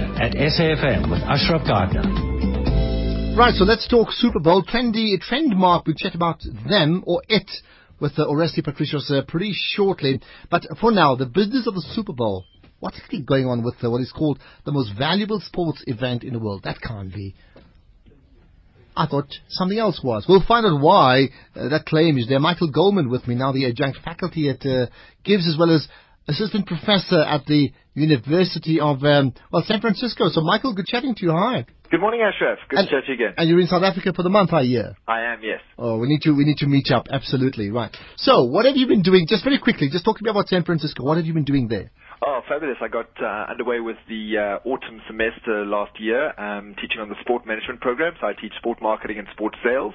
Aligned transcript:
At 0.00 0.32
SAFM 0.32 1.10
with 1.10 1.20
Ashraf 1.22 1.66
Garda. 1.66 2.02
Right, 3.36 3.54
so 3.54 3.64
let's 3.64 3.86
talk 3.88 4.08
Super 4.12 4.40
Bowl. 4.40 4.62
Trendy, 4.62 5.16
Trendmark, 5.18 5.86
we 5.86 5.94
chat 5.96 6.14
about 6.14 6.42
them 6.68 7.04
or 7.06 7.22
it 7.28 7.50
with 8.00 8.18
uh, 8.18 8.26
Oresti 8.26 8.60
Patricios 8.60 9.10
uh, 9.10 9.22
pretty 9.26 9.52
shortly. 9.54 10.20
But 10.50 10.66
for 10.80 10.90
now, 10.90 11.16
the 11.16 11.26
business 11.26 11.66
of 11.66 11.74
the 11.74 11.84
Super 11.94 12.12
Bowl. 12.12 12.44
What's 12.80 12.98
actually 12.98 13.22
going 13.22 13.46
on 13.46 13.62
with 13.62 13.74
uh, 13.84 13.90
what 13.90 14.00
is 14.00 14.12
called 14.12 14.40
the 14.64 14.72
most 14.72 14.92
valuable 14.98 15.40
sports 15.40 15.84
event 15.86 16.24
in 16.24 16.32
the 16.32 16.38
world? 16.38 16.62
That 16.64 16.80
can't 16.80 17.12
be. 17.12 17.34
I 18.96 19.06
thought 19.06 19.28
something 19.48 19.78
else 19.78 20.00
was. 20.02 20.26
We'll 20.28 20.44
find 20.46 20.66
out 20.66 20.80
why 20.80 21.28
uh, 21.54 21.68
that 21.68 21.86
claim 21.86 22.18
is 22.18 22.26
there. 22.28 22.40
Michael 22.40 22.70
Goldman 22.70 23.10
with 23.10 23.28
me 23.28 23.34
now, 23.34 23.52
the 23.52 23.66
adjunct 23.66 23.98
faculty 24.04 24.48
at 24.48 24.64
uh, 24.66 24.86
GIBS 25.24 25.48
as 25.48 25.56
well 25.58 25.74
as 25.74 25.86
assistant 26.28 26.66
professor 26.66 27.20
at 27.22 27.44
the 27.46 27.72
University 27.94 28.78
of 28.80 29.02
um, 29.04 29.32
well 29.52 29.62
San 29.66 29.80
Francisco. 29.80 30.28
So 30.28 30.40
Michael, 30.42 30.74
good 30.74 30.86
chatting 30.86 31.14
to 31.16 31.22
you. 31.26 31.32
Hi. 31.32 31.66
Good 31.90 32.00
morning, 32.00 32.20
Ashraf. 32.20 32.58
Good 32.68 32.78
And- 32.78 32.88
to 32.88 32.94
chat 32.94 33.04
to 33.06 33.08
you 33.12 33.14
again. 33.14 33.34
And 33.36 33.48
you're 33.48 33.60
in 33.60 33.66
South 33.66 33.82
Africa 33.82 34.12
for 34.14 34.22
the 34.22 34.30
month, 34.30 34.52
I 34.52 34.62
hear. 34.62 34.94
I 35.08 35.22
am, 35.22 35.40
yes. 35.42 35.58
Oh, 35.76 35.98
we 35.98 36.06
need 36.06 36.20
to 36.22 36.30
we 36.32 36.44
need 36.44 36.58
to 36.58 36.66
meet 36.66 36.90
up. 36.92 37.06
Absolutely 37.10 37.70
right. 37.70 37.94
So, 38.16 38.44
what 38.44 38.64
have 38.66 38.76
you 38.76 38.86
been 38.86 39.02
doing? 39.02 39.26
Just 39.28 39.42
very 39.42 39.58
quickly, 39.58 39.88
just 39.90 40.04
talk 40.04 40.18
to 40.18 40.24
me 40.24 40.30
about 40.30 40.48
San 40.48 40.62
Francisco. 40.62 41.02
What 41.04 41.16
have 41.16 41.26
you 41.26 41.34
been 41.34 41.44
doing 41.44 41.66
there? 41.68 41.90
Oh, 42.22 42.42
fabulous. 42.46 42.76
I 42.82 42.88
got 42.88 43.08
uh, 43.22 43.46
underway 43.50 43.80
with 43.80 43.96
the 44.06 44.36
uh, 44.36 44.68
autumn 44.68 45.00
semester 45.06 45.64
last 45.64 45.98
year, 45.98 46.38
um, 46.38 46.74
teaching 46.78 47.00
on 47.00 47.08
the 47.08 47.14
sport 47.22 47.46
management 47.46 47.80
program. 47.80 48.12
So 48.20 48.26
I 48.26 48.34
teach 48.34 48.52
sport 48.58 48.82
marketing 48.82 49.18
and 49.18 49.26
sport 49.32 49.56
sales 49.64 49.94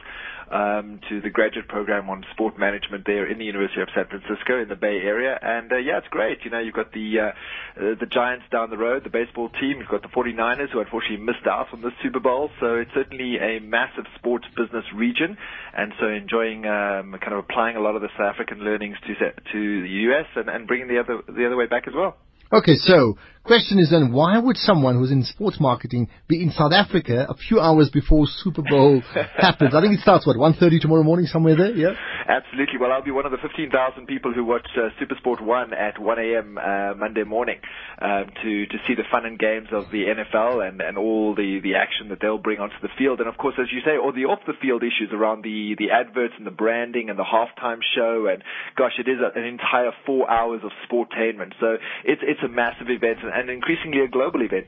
um, 0.51 0.99
to 1.09 1.21
the 1.21 1.29
graduate 1.29 1.67
program 1.67 2.09
on 2.09 2.25
sport 2.31 2.57
management 2.57 3.05
there 3.05 3.29
in 3.29 3.37
the 3.37 3.45
University 3.45 3.79
of 3.81 3.89
San 3.93 4.05
Francisco 4.07 4.59
in 4.59 4.69
the 4.69 4.75
Bay 4.75 5.01
Area. 5.01 5.37
And 5.39 5.71
uh, 5.71 5.77
yeah, 5.77 5.99
it's 5.99 6.07
great. 6.07 6.39
You 6.43 6.49
know, 6.49 6.57
you've 6.57 6.73
got 6.73 6.93
the 6.93 7.19
uh, 7.19 7.23
uh, 7.23 7.95
the 7.99 8.07
Giants 8.09 8.45
down 8.51 8.71
the 8.71 8.77
road, 8.77 9.03
the 9.03 9.11
baseball 9.11 9.49
team. 9.49 9.77
You've 9.77 9.89
got 9.89 10.01
the 10.01 10.07
49ers 10.07 10.71
who 10.71 10.79
unfortunately 10.79 11.23
missed 11.23 11.45
out 11.45 11.67
on 11.73 11.81
the 11.81 11.91
Super 12.01 12.19
Bowl. 12.19 12.49
So 12.59 12.75
it's 12.75 12.91
certainly 12.95 13.37
a 13.37 13.59
massive 13.59 14.05
sports 14.15 14.45
business 14.57 14.85
region. 14.95 15.37
And 15.77 15.93
so 15.99 16.07
enjoying 16.07 16.65
um, 16.65 17.13
kind 17.21 17.33
of 17.33 17.39
applying 17.39 17.75
a 17.75 17.81
lot 17.81 17.95
of 17.95 18.01
the 18.01 18.09
South 18.17 18.33
African 18.33 18.63
learnings 18.63 18.97
to 19.05 19.13
to 19.15 19.81
the 19.81 19.89
US 20.09 20.25
and, 20.35 20.49
and 20.49 20.67
bringing 20.67 20.87
the 20.87 20.99
other 20.99 21.21
the 21.27 21.45
other 21.45 21.55
way 21.55 21.67
back 21.67 21.87
as 21.87 21.93
well. 21.93 22.14
Okay, 22.53 22.75
so 22.75 23.17
question 23.43 23.79
is 23.79 23.89
then, 23.89 24.11
why 24.11 24.39
would 24.39 24.57
someone 24.57 24.95
who's 24.95 25.11
in 25.11 25.23
sports 25.23 25.59
marketing 25.59 26.09
be 26.27 26.41
in 26.41 26.51
South 26.51 26.73
Africa 26.73 27.25
a 27.29 27.33
few 27.33 27.59
hours 27.59 27.89
before 27.89 28.25
Super 28.27 28.61
Bowl 28.61 29.01
happens? 29.37 29.73
I 29.73 29.81
think 29.81 29.95
it 29.95 29.99
starts 30.01 30.25
what 30.27 30.37
1:30 30.37 30.79
tomorrow 30.81 31.03
morning, 31.03 31.25
somewhere 31.25 31.55
there. 31.55 31.71
Yeah. 31.71 31.93
Absolutely. 32.27 32.79
Well, 32.79 32.91
I'll 32.91 33.03
be 33.03 33.11
one 33.11 33.25
of 33.25 33.31
the 33.31 33.37
15,000 33.37 34.07
people 34.07 34.33
who 34.33 34.43
watch 34.43 34.67
uh, 34.75 34.89
Supersport 34.99 35.41
1 35.41 35.73
at 35.73 35.99
1 35.99 36.19
a.m. 36.19 36.57
Uh, 36.57 36.95
Monday 36.95 37.23
morning 37.23 37.59
um, 38.01 38.25
to, 38.41 38.65
to 38.65 38.77
see 38.87 38.95
the 38.95 39.03
fun 39.11 39.25
and 39.25 39.37
games 39.37 39.67
of 39.71 39.91
the 39.91 40.05
NFL 40.09 40.67
and, 40.67 40.81
and 40.81 40.97
all 40.97 41.35
the, 41.35 41.59
the 41.61 41.75
action 41.75 42.09
that 42.09 42.19
they'll 42.21 42.39
bring 42.39 42.59
onto 42.59 42.75
the 42.81 42.89
field. 42.97 43.19
And 43.19 43.29
of 43.29 43.37
course, 43.37 43.55
as 43.59 43.67
you 43.71 43.81
say, 43.85 43.97
all 43.97 44.11
the 44.11 44.25
off 44.25 44.39
the 44.47 44.57
field 44.59 44.81
issues 44.81 45.13
around 45.13 45.43
the, 45.43 45.75
the 45.77 45.91
adverts 45.91 46.33
and 46.37 46.47
the 46.47 46.51
branding 46.51 47.09
and 47.09 47.19
the 47.19 47.23
halftime 47.23 47.79
show. 47.95 48.25
And 48.25 48.43
gosh, 48.75 48.93
it 48.97 49.07
is 49.07 49.19
a, 49.21 49.37
an 49.37 49.45
entire 49.45 49.91
four 50.05 50.29
hours 50.29 50.61
of 50.63 50.71
sportainment. 50.89 51.53
So 51.59 51.77
it's, 52.03 52.21
it's 52.25 52.41
a 52.43 52.49
massive 52.49 52.89
event 52.89 53.19
and, 53.21 53.49
increasingly 53.49 54.01
a 54.01 54.07
global 54.07 54.41
event. 54.41 54.67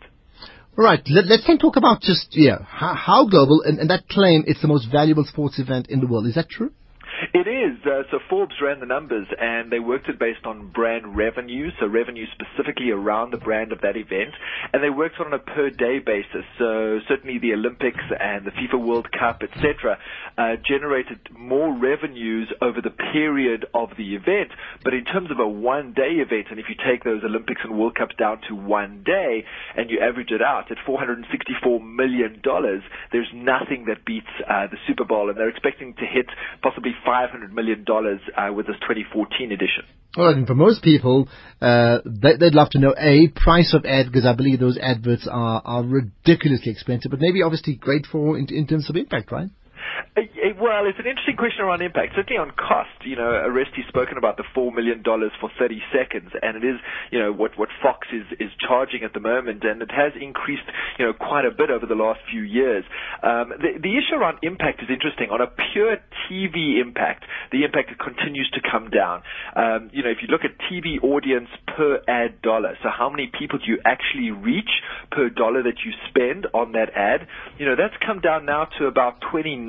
Right. 0.75 1.01
Let, 1.09 1.25
let's 1.25 1.47
then 1.47 1.57
talk 1.57 1.75
about 1.75 2.01
just 2.01 2.27
yeah 2.31 2.59
how, 2.61 2.93
how 2.93 3.27
global 3.27 3.63
and, 3.65 3.79
and 3.79 3.89
that 3.89 4.07
claim 4.07 4.43
it's 4.45 4.61
the 4.61 4.67
most 4.67 4.87
valuable 4.91 5.25
sports 5.25 5.57
event 5.57 5.87
in 5.89 5.99
the 5.99 6.07
world. 6.07 6.27
Is 6.27 6.35
that 6.35 6.49
true? 6.49 6.71
It 7.33 7.47
is. 7.47 7.77
Uh, 7.85 8.03
so 8.11 8.19
Forbes 8.29 8.55
ran 8.61 8.79
the 8.79 8.85
numbers 8.85 9.27
and 9.39 9.71
they 9.71 9.79
worked 9.79 10.07
it 10.07 10.19
based 10.19 10.45
on 10.45 10.69
brand 10.71 11.17
revenue, 11.17 11.71
so 11.79 11.87
revenue 11.87 12.25
specifically 12.31 12.91
around 12.91 13.31
the 13.31 13.37
brand 13.37 13.71
of 13.71 13.81
that 13.81 13.97
event. 13.97 14.33
And 14.71 14.83
they 14.83 14.89
worked 14.89 15.19
on 15.19 15.33
a 15.33 15.39
per 15.39 15.69
day 15.69 15.99
basis. 15.99 16.45
So 16.59 16.99
certainly 17.07 17.39
the 17.39 17.53
Olympics 17.53 18.03
and 18.19 18.45
the 18.45 18.51
FIFA 18.51 18.85
World 18.85 19.07
Cup, 19.11 19.41
etc., 19.41 19.97
uh, 20.37 20.55
generated 20.67 21.19
more 21.37 21.73
revenues 21.75 22.51
over 22.61 22.81
the 22.81 22.91
period 22.91 23.65
of 23.73 23.89
the 23.97 24.15
event. 24.15 24.51
But 24.83 24.93
in 24.93 25.05
terms 25.05 25.31
of 25.31 25.39
a 25.39 25.47
one 25.47 25.93
day 25.93 26.21
event, 26.21 26.47
and 26.51 26.59
if 26.59 26.65
you 26.69 26.75
take 26.75 27.03
those 27.03 27.23
Olympics 27.23 27.61
and 27.63 27.77
World 27.77 27.95
Cups 27.95 28.15
down 28.17 28.41
to 28.49 28.55
one 28.55 29.03
day 29.03 29.43
and 29.75 29.89
you 29.89 29.99
average 29.99 30.31
it 30.31 30.41
out 30.41 30.71
at 30.71 30.77
$464 30.87 31.81
million, 31.81 32.41
there's 33.11 33.31
nothing 33.33 33.85
that 33.87 34.05
beats 34.05 34.27
uh, 34.47 34.67
the 34.67 34.77
Super 34.87 35.03
Bowl. 35.03 35.29
And 35.29 35.37
they're 35.37 35.49
expecting 35.49 35.93
to 35.95 36.05
hit 36.05 36.27
possibly 36.61 36.91
$500 37.07 37.51
million 37.51 37.85
uh, 37.89 38.53
with 38.53 38.67
this 38.67 38.75
2014 38.81 39.51
edition. 39.51 39.83
Right, 40.17 40.35
and 40.35 40.47
for 40.47 40.55
most 40.55 40.83
people, 40.83 41.29
uh, 41.61 41.99
they, 42.05 42.37
they'd 42.37 42.55
love 42.55 42.69
to 42.71 42.79
know 42.79 42.93
a 42.97 43.27
price 43.35 43.73
of 43.73 43.85
ad 43.85 44.07
because 44.07 44.25
I 44.25 44.33
believe 44.33 44.59
those 44.59 44.77
adverts 44.81 45.27
are, 45.29 45.61
are 45.63 45.83
ridiculously 45.83 46.71
expensive, 46.71 47.11
but 47.11 47.21
maybe 47.21 47.43
obviously 47.43 47.75
great 47.75 48.05
for 48.11 48.37
in, 48.37 48.47
in 48.49 48.67
terms 48.67 48.89
of 48.89 48.95
impact, 48.95 49.31
right? 49.31 49.49
Well, 50.59 50.85
it's 50.89 50.97
an 50.97 51.05
interesting 51.05 51.37
question 51.37 51.61
around 51.61 51.81
impact. 51.81 52.13
Certainly 52.15 52.39
on 52.41 52.51
cost, 52.57 52.89
you 53.05 53.15
know, 53.15 53.29
Oresti's 53.45 53.87
spoken 53.87 54.17
about 54.17 54.37
the 54.37 54.43
four 54.53 54.71
million 54.71 55.03
dollars 55.03 55.31
for 55.39 55.49
30 55.59 55.81
seconds, 55.93 56.31
and 56.41 56.57
it 56.57 56.65
is, 56.65 56.77
you 57.11 57.19
know, 57.19 57.31
what 57.31 57.57
what 57.57 57.69
Fox 57.81 58.07
is 58.11 58.25
is 58.39 58.49
charging 58.57 59.03
at 59.03 59.13
the 59.13 59.19
moment, 59.19 59.63
and 59.63 59.81
it 59.81 59.91
has 59.91 60.13
increased, 60.19 60.65
you 60.97 61.05
know, 61.05 61.13
quite 61.13 61.45
a 61.45 61.51
bit 61.51 61.69
over 61.69 61.85
the 61.85 61.95
last 61.95 62.19
few 62.31 62.41
years. 62.41 62.83
Um, 63.21 63.53
the 63.61 63.77
the 63.77 63.93
issue 63.97 64.15
around 64.17 64.39
impact 64.41 64.81
is 64.81 64.89
interesting. 64.89 65.29
On 65.29 65.41
a 65.41 65.47
pure 65.73 65.97
TV 66.25 66.81
impact, 66.81 67.25
the 67.51 67.63
impact 67.63 67.93
continues 67.99 68.49
to 68.53 68.61
come 68.61 68.89
down. 68.89 69.21
Um, 69.55 69.89
you 69.93 70.01
know, 70.03 70.09
if 70.09 70.17
you 70.21 70.27
look 70.27 70.41
at 70.43 70.57
TV 70.65 70.97
audience 71.03 71.49
per 71.75 72.01
ad 72.07 72.41
dollar, 72.41 72.77
so 72.81 72.89
how 72.89 73.09
many 73.09 73.29
people 73.29 73.59
do 73.59 73.65
you 73.69 73.79
actually 73.85 74.31
reach 74.31 74.81
per 75.11 75.29
dollar 75.29 75.61
that 75.63 75.85
you 75.85 75.93
spend 76.09 76.47
on 76.53 76.73
that 76.73 76.89
ad? 76.95 77.27
You 77.57 77.65
know, 77.65 77.75
that's 77.77 77.95
come 78.05 78.19
down 78.19 78.45
now 78.45 78.65
to 78.79 78.85
about 78.85 79.21
29 79.31 79.67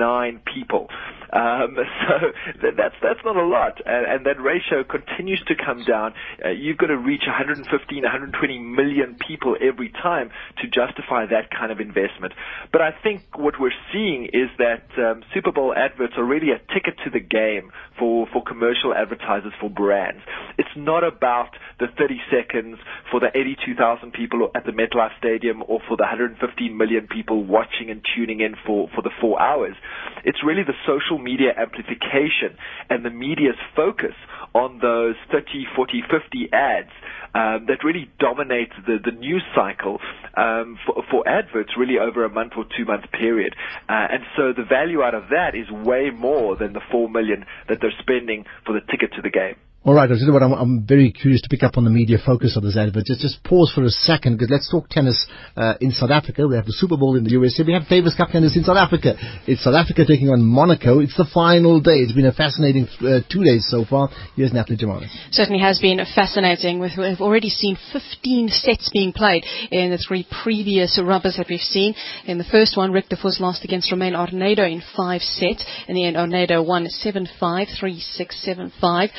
people. 0.55 0.89
Um, 1.33 1.77
so 2.09 2.15
th- 2.61 2.75
that's 2.77 2.95
that's 3.03 3.21
not 3.25 3.37
a 3.37 3.45
lot, 3.45 3.81
and, 3.85 4.07
and 4.07 4.27
that 4.27 4.41
ratio 4.41 4.85
continues 4.85 5.43
to 5.47 5.55
come 5.55 5.85
down. 5.85 6.15
Uh, 6.45 6.51
you've 6.51 6.79
got 6.79 6.87
to 6.87 6.97
reach 6.97 7.25
115, 7.27 7.69
120 8.03 8.59
million 8.59 9.17
people 9.27 9.57
every 9.61 9.91
time 9.91 10.31
to 10.63 10.69
justify 10.69 11.27
that 11.27 11.51
kind 11.51 11.71
of 11.71 11.81
investment. 11.81 12.33
But 12.73 12.83
I 12.83 12.93
think 13.03 13.23
what 13.37 13.61
we're 13.61 13.77
seeing 13.93 14.27
is 14.33 14.49
that 14.59 14.89
um, 14.97 15.23
Super 15.35 15.53
Bowl 15.53 15.75
adverts 15.77 16.15
are 16.17 16.25
really 16.25 16.51
a 16.51 16.59
ticket 16.73 16.95
to 17.05 17.11
the 17.11 17.21
game 17.21 17.71
for 17.99 18.27
for 18.33 18.43
commercial 18.43 18.95
advertisers 18.95 19.53
for 19.61 19.69
brands. 19.69 20.23
It's 20.57 20.77
not 20.77 21.05
about 21.05 21.51
the 21.79 21.87
30 21.99 22.21
seconds 22.31 22.79
for 23.11 23.21
the 23.21 23.29
82,000 23.35 24.13
people 24.13 24.51
at 24.55 24.65
the 24.65 24.73
MetLife 24.73 25.17
Stadium 25.19 25.63
or 25.67 25.81
for 25.87 25.97
the 25.97 26.03
115 26.03 26.77
million 26.77 27.07
people 27.07 27.45
watching 27.45 27.91
and 27.91 28.05
tuning 28.17 28.41
in 28.41 28.55
for, 28.67 28.89
for 28.95 29.03
the 29.03 29.11
four 29.21 29.41
hours. 29.41 29.77
It's 30.25 30.39
really 30.45 30.63
the 30.63 30.75
social 30.87 31.19
media 31.19 31.53
amplification 31.57 32.57
and 32.91 33.05
the 33.05 33.11
media's 33.11 33.57
focus 33.75 34.15
on 34.55 34.79
those 34.81 35.15
30, 35.31 35.67
40, 35.77 36.03
50 36.11 36.53
ads 36.53 36.91
um, 37.35 37.67
that 37.69 37.85
really 37.85 38.11
dominate 38.19 38.71
the, 38.87 38.99
the 39.05 39.13
news 39.13 39.43
cycle 39.55 40.01
um, 40.37 40.79
for, 40.87 41.03
for 41.11 41.29
adverts 41.29 41.71
really 41.77 41.99
over 41.99 42.25
a 42.25 42.31
month 42.31 42.53
or 42.57 42.65
two 42.77 42.85
month 42.85 43.05
period. 43.13 43.55
Uh, 43.89 44.07
and 44.11 44.23
so 44.37 44.53
the 44.53 44.65
value 44.65 45.03
out 45.03 45.15
of 45.15 45.25
that 45.31 45.55
is 45.55 45.71
way 45.71 46.11
more 46.11 46.57
than 46.57 46.73
the 46.73 46.81
four 46.91 47.09
million 47.09 47.45
that 47.69 47.79
they're 47.81 47.95
spending 48.01 48.45
for 48.65 48.73
the 48.73 48.81
ticket 48.91 49.13
to 49.15 49.23
the 49.23 49.31
game. 49.31 49.57
All 49.85 49.95
right, 49.95 50.11
I'll 50.11 50.19
you 50.19 50.33
what, 50.33 50.43
I'm, 50.43 50.53
I'm 50.53 50.85
very 50.85 51.13
curious 51.13 51.41
to 51.43 51.49
pick 51.49 51.63
up 51.63 51.79
on 51.79 51.85
the 51.85 51.91
media 51.91 52.19
focus 52.19 52.57
of 52.57 52.65
this 52.65 52.77
advert. 52.77 53.05
Just, 53.07 53.21
just 53.21 53.43
pause 53.45 53.71
for 53.73 53.85
a 53.85 53.89
second, 53.89 54.35
because 54.35 54.51
let's 54.51 54.69
talk 54.69 54.89
tennis 54.89 55.25
uh, 55.57 55.75
in 55.81 55.93
South 55.93 56.11
Africa. 56.11 56.49
We 56.49 56.57
have 56.57 56.67
the 56.67 56.75
Super 56.75 56.97
Bowl 56.97 57.15
in 57.15 57.23
the 57.23 57.31
USA. 57.31 57.63
We 57.65 57.75
have 57.75 57.87
Davis 57.89 58.17
Cup 58.17 58.31
tennis 58.31 58.57
in 58.57 58.65
South 58.65 58.77
Africa. 58.77 59.15
It's 59.47 59.63
South 59.63 59.77
Africa 59.77 60.05
taking 60.05 60.31
on 60.31 60.43
Monaco. 60.43 60.99
It's 60.99 61.17
the 61.17 61.31
final 61.33 61.81
day. 61.81 62.03
It's 62.03 62.13
been 62.13 62.27
a 62.27 62.33
fascinating 62.33 62.89
uh, 63.01 63.21
two 63.31 63.45
days 63.45 63.69
so 63.71 63.85
far. 63.85 64.11
Here's 64.35 64.53
Natalie 64.53 64.77
Jamalis. 64.77 65.15
Certainly 65.31 65.63
has 65.63 65.79
been 65.79 66.05
fascinating. 66.13 66.81
We've, 66.81 66.99
already 67.21 67.49
seen 67.49 67.79
15 67.93 68.49
sets 68.49 68.91
being 68.93 69.13
played 69.13 69.45
in 69.71 69.91
the 69.91 69.99
three 69.99 70.27
previous 70.43 71.01
rubbers 71.03 71.37
that 71.37 71.47
we've 71.49 71.61
seen. 71.61 71.95
In 72.27 72.39
the 72.39 72.45
first 72.51 72.77
one, 72.77 72.91
Rik 72.91 73.09
de 73.09 73.17
Voest 73.17 73.41
lost 73.41 73.65
against 73.65 73.93
Romain 73.93 74.15
Arneodo 74.15 74.67
in 74.71 74.83
five 74.97 75.23
sets. 75.23 75.65
In 75.87 75.95
the 75.95 76.05
end, 76.05 76.17
Arnedo 76.17 76.67
won 76.67 76.87
7-5, 76.87 77.29
3-6, 77.41 78.73
7-5, 78.83 79.11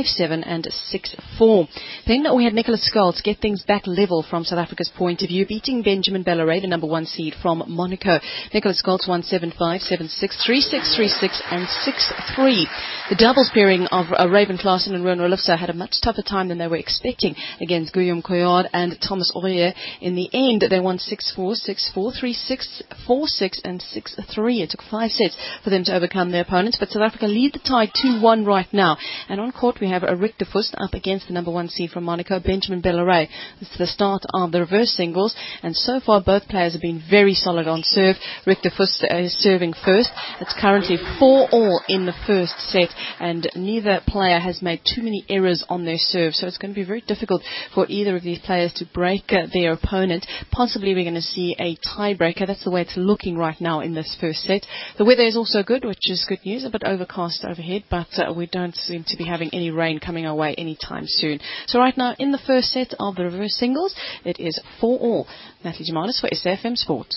5-7 0.00 0.42
and 0.46 0.64
6-4. 1.38 1.68
Then 2.06 2.24
we 2.36 2.44
had 2.44 2.54
Nicolaas 2.54 2.88
Scholtz 2.90 3.22
get 3.22 3.38
things 3.38 3.62
back 3.62 3.86
level 3.86 4.24
from 4.28 4.44
South 4.44 4.58
Africa's 4.58 4.90
point 4.96 5.22
of 5.22 5.28
view, 5.28 5.46
beating 5.46 5.82
Benjamin 5.82 6.24
Balleret, 6.24 6.62
the 6.62 6.68
number 6.68 6.86
one 6.86 7.06
seed 7.06 7.34
from 7.42 7.62
Monaco. 7.66 8.18
Nicolaas 8.52 8.82
Scholtz 8.82 9.08
won 9.08 9.22
7-5, 9.22 9.52
7-6, 9.58 10.20
3-6, 10.48 10.96
3-6 10.96 11.40
and 11.50 11.66
6-3. 11.66 12.64
The 13.10 13.16
doubles 13.16 13.50
pairing 13.52 13.86
of 13.86 14.06
uh, 14.12 14.28
Raven 14.28 14.56
Klaasen 14.56 14.94
and 14.94 15.04
Ruan 15.04 15.18
Roelofse 15.18 15.58
had 15.58 15.70
a 15.70 15.74
much 15.74 16.00
tougher 16.02 16.22
time 16.22 16.48
than 16.48 16.58
they 16.58 16.68
were 16.68 16.76
expecting 16.76 17.34
against 17.60 17.92
Guillaume 17.92 18.22
Couillard 18.22 18.68
and 18.72 18.96
Thomas 19.00 19.32
Oger. 19.34 19.72
In 20.00 20.14
the 20.14 20.30
end, 20.32 20.64
they 20.68 20.80
won 20.80 20.98
6-4, 20.98 21.36
6-4, 21.36 21.94
3-6, 21.94 22.82
4-6 23.06 23.60
and 23.64 23.80
6-3. 23.80 24.60
It 24.60 24.70
took 24.70 24.82
five 24.90 25.10
sets 25.10 25.36
for 25.62 25.70
them 25.70 25.84
to 25.84 25.94
overcome 25.94 26.30
their 26.30 26.42
opponents, 26.42 26.76
but 26.78 26.88
South 26.88 27.02
Africa 27.02 27.26
lead 27.26 27.52
the 27.52 27.58
tie 27.58 27.86
2-1 27.86 28.46
right 28.46 28.72
now. 28.72 28.96
And 29.28 29.40
on 29.40 29.52
court 29.52 29.78
we 29.80 29.89
have 29.90 30.02
Rick 30.18 30.34
Fust 30.52 30.74
up 30.78 30.94
against 30.94 31.28
the 31.28 31.34
number 31.34 31.50
one 31.50 31.68
seed 31.68 31.90
from 31.90 32.04
Monaco, 32.04 32.40
Benjamin 32.40 32.82
Balleret. 32.82 33.28
It's 33.60 33.76
the 33.78 33.86
start 33.86 34.22
of 34.32 34.52
the 34.52 34.60
reverse 34.60 34.90
singles, 34.90 35.34
and 35.62 35.76
so 35.76 36.00
far 36.00 36.22
both 36.22 36.48
players 36.48 36.72
have 36.72 36.82
been 36.82 37.02
very 37.10 37.34
solid 37.34 37.68
on 37.68 37.82
serve. 37.84 38.16
Rick 38.46 38.58
Fust 38.76 39.04
is 39.10 39.32
serving 39.34 39.74
first. 39.84 40.10
It's 40.40 40.54
currently 40.60 40.96
four 41.18 41.48
all 41.52 41.82
in 41.88 42.06
the 42.06 42.14
first 42.26 42.54
set, 42.70 42.88
and 43.18 43.48
neither 43.54 44.00
player 44.06 44.38
has 44.38 44.62
made 44.62 44.80
too 44.84 45.02
many 45.02 45.24
errors 45.28 45.64
on 45.68 45.84
their 45.84 45.98
serve, 45.98 46.34
so 46.34 46.46
it's 46.46 46.58
going 46.58 46.72
to 46.72 46.80
be 46.80 46.86
very 46.86 47.02
difficult 47.02 47.42
for 47.74 47.86
either 47.88 48.16
of 48.16 48.22
these 48.22 48.38
players 48.40 48.72
to 48.74 48.86
break 48.94 49.24
uh, 49.32 49.46
their 49.52 49.72
opponent. 49.72 50.26
Possibly 50.50 50.94
we're 50.94 51.04
going 51.04 51.14
to 51.14 51.22
see 51.22 51.56
a 51.58 51.76
tiebreaker. 51.76 52.46
That's 52.46 52.64
the 52.64 52.70
way 52.70 52.82
it's 52.82 52.96
looking 52.96 53.36
right 53.36 53.60
now 53.60 53.80
in 53.80 53.94
this 53.94 54.16
first 54.20 54.40
set. 54.42 54.66
The 54.98 55.04
weather 55.04 55.22
is 55.22 55.36
also 55.36 55.62
good, 55.62 55.84
which 55.84 56.10
is 56.10 56.26
good 56.28 56.44
news. 56.44 56.64
A 56.64 56.70
bit 56.70 56.82
overcast 56.84 57.44
overhead, 57.44 57.84
but 57.90 58.08
uh, 58.16 58.32
we 58.32 58.46
don't 58.46 58.74
seem 58.74 59.04
to 59.08 59.16
be 59.16 59.24
having 59.24 59.50
any 59.52 59.70
rain 59.80 59.98
coming 59.98 60.26
our 60.26 60.34
way 60.34 60.54
anytime 60.56 61.04
soon. 61.06 61.40
So 61.66 61.78
right 61.78 61.96
now 61.96 62.14
in 62.18 62.30
the 62.32 62.38
first 62.46 62.68
set 62.68 62.94
of 63.00 63.16
the 63.16 63.24
reverse 63.24 63.56
singles, 63.56 63.94
it 64.24 64.38
is 64.38 64.60
4 64.80 64.98
all. 64.98 65.26
Natalie 65.64 65.90
Jamanis 65.90 66.20
for 66.20 66.28
SAFM 66.28 66.76
Sport. 66.76 67.08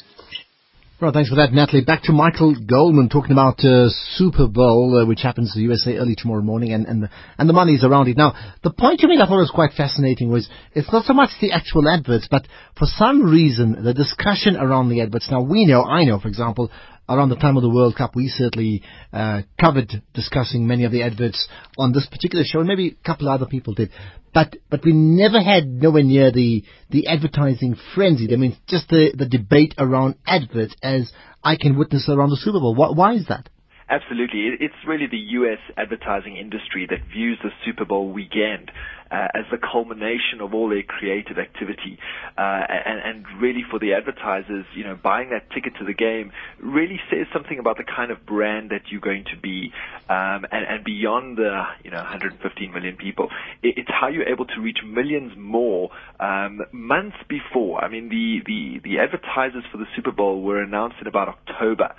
Well, 1.04 1.12
thanks 1.12 1.30
for 1.30 1.36
that, 1.36 1.52
Natalie. 1.52 1.84
Back 1.84 2.04
to 2.04 2.14
Michael 2.14 2.56
Goldman 2.56 3.10
talking 3.10 3.34
about 3.34 3.60
uh, 3.60 3.90
Super 4.16 4.48
Bowl, 4.48 5.02
uh, 5.02 5.06
which 5.06 5.22
happens 5.22 5.52
in 5.54 5.60
the 5.62 5.66
USA 5.66 5.98
early 5.98 6.16
tomorrow 6.16 6.42
morning, 6.42 6.72
and 6.72 6.86
and 6.86 7.04
the, 7.04 7.10
and 7.38 7.50
the 7.50 7.54
money's 7.54 7.84
around 7.84 8.08
it. 8.08 8.16
Now, 8.16 8.34
the 8.64 8.72
point 8.72 9.02
you 9.02 9.10
made 9.10 9.20
I 9.20 9.26
thought 9.26 9.36
was 9.36 9.52
quite 9.54 9.74
fascinating 9.76 10.32
was 10.32 10.48
it's 10.72 10.90
not 10.94 11.04
so 11.04 11.14
much 11.14 11.32
the 11.42 11.52
actual 11.52 11.90
adverts, 11.90 12.30
but 12.32 12.48
for 12.78 12.86
some 12.86 13.24
reason 13.24 13.84
the 13.84 13.94
discussion 13.94 14.56
around 14.56 14.88
the 14.88 15.02
adverts. 15.02 15.28
Now 15.30 15.42
we 15.42 15.66
know, 15.66 15.84
I 15.84 16.06
know, 16.06 16.20
for 16.22 16.30
example, 16.30 16.72
around 17.10 17.30
the 17.30 17.36
time 17.36 17.58
of 17.58 17.64
the 17.64 17.70
World 17.70 17.96
Cup, 17.96 18.16
we 18.16 18.28
certainly 18.28 18.84
uh, 19.12 19.42
covered 19.60 20.02
discussing 20.14 20.68
many 20.68 20.86
of 20.86 20.92
the 20.92 21.04
adverts 21.04 21.48
on 21.78 21.92
this 21.92 22.08
particular 22.08 22.44
show, 22.46 22.60
and 22.60 22.68
maybe 22.68 22.90
a 23.00 23.08
couple 23.08 23.30
other 23.30 23.46
people 23.46 23.74
did. 23.74 23.92
But 24.34 24.56
but 24.70 24.84
we 24.84 24.94
never 24.94 25.42
had 25.42 25.68
nowhere 25.68 26.04
near 26.04 26.32
the 26.32 26.64
the 26.90 27.08
advertising 27.08 27.76
frenzy. 27.94 28.34
I 28.34 28.38
mean, 28.38 28.58
just 28.68 28.90
the 28.90 29.14
the 29.16 29.28
debate 29.28 29.76
around 29.78 30.16
adverts 30.26 30.76
as 30.82 31.12
I 31.44 31.58
can 31.58 31.78
witness 31.78 32.10
around 32.10 32.30
the 32.30 32.38
Super 32.38 32.60
Bowl. 32.60 32.74
Why, 32.74 32.90
why 32.92 33.14
is 33.14 33.28
that? 33.28 33.50
Absolutely. 33.94 34.50
It's 34.60 34.74
really 34.88 35.06
the 35.06 35.22
U.S. 35.38 35.60
advertising 35.78 36.36
industry 36.36 36.88
that 36.90 37.06
views 37.14 37.38
the 37.44 37.52
Super 37.64 37.86
Bowl 37.86 38.10
weekend 38.12 38.72
uh, 39.12 39.28
as 39.36 39.46
the 39.52 39.60
culmination 39.60 40.42
of 40.42 40.56
all 40.56 40.68
their 40.68 40.82
creative 40.82 41.38
activity. 41.38 42.00
Uh, 42.36 42.42
and, 42.42 43.00
and 43.06 43.40
really 43.40 43.62
for 43.70 43.78
the 43.78 43.94
advertisers, 43.94 44.66
you 44.76 44.84
know, 44.84 44.98
buying 44.98 45.30
that 45.30 45.48
ticket 45.52 45.74
to 45.78 45.86
the 45.86 45.94
game 45.94 46.32
really 46.60 47.00
says 47.12 47.28
something 47.32 47.60
about 47.60 47.78
the 47.78 47.84
kind 47.84 48.10
of 48.10 48.26
brand 48.26 48.72
that 48.72 48.82
you're 48.90 49.00
going 49.00 49.26
to 49.26 49.40
be. 49.40 49.72
Um, 50.10 50.50
and, 50.52 50.66
and 50.68 50.84
beyond 50.84 51.38
the, 51.38 51.62
you 51.84 51.92
know, 51.92 51.98
115 51.98 52.74
million 52.74 52.98
people, 52.98 53.30
it, 53.62 53.78
it's 53.78 53.92
how 53.92 54.08
you're 54.08 54.28
able 54.28 54.46
to 54.46 54.60
reach 54.60 54.80
millions 54.84 55.34
more 55.38 55.92
um, 56.20 56.62
months 56.72 57.18
before. 57.30 57.84
I 57.84 57.90
mean, 57.90 58.10
the, 58.10 58.42
the, 58.44 58.82
the 58.84 59.00
advertisers 59.00 59.66
for 59.72 59.78
the 59.78 59.86
Super 59.96 60.12
Bowl 60.12 60.42
were 60.42 60.64
announced 60.64 60.96
in 61.00 61.06
about 61.06 61.28
October 61.28 61.94